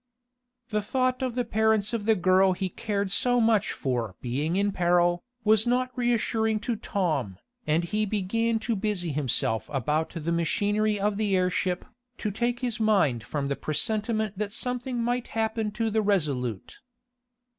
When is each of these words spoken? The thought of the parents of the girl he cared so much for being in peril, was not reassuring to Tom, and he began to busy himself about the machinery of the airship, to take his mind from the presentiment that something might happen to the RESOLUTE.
The 0.69 0.81
thought 0.81 1.21
of 1.21 1.35
the 1.35 1.45
parents 1.45 1.93
of 1.93 2.07
the 2.07 2.15
girl 2.15 2.53
he 2.53 2.69
cared 2.69 3.11
so 3.11 3.39
much 3.39 3.71
for 3.71 4.15
being 4.19 4.55
in 4.55 4.71
peril, 4.71 5.21
was 5.43 5.67
not 5.67 5.95
reassuring 5.95 6.59
to 6.61 6.75
Tom, 6.75 7.37
and 7.67 7.83
he 7.83 8.07
began 8.07 8.57
to 8.61 8.75
busy 8.75 9.11
himself 9.11 9.69
about 9.71 10.09
the 10.09 10.31
machinery 10.31 10.99
of 10.99 11.17
the 11.17 11.35
airship, 11.37 11.85
to 12.17 12.31
take 12.31 12.61
his 12.61 12.79
mind 12.79 13.23
from 13.23 13.47
the 13.47 13.55
presentiment 13.55 14.39
that 14.39 14.51
something 14.53 15.03
might 15.03 15.27
happen 15.37 15.69
to 15.73 15.91
the 15.91 16.01
RESOLUTE. 16.01 16.79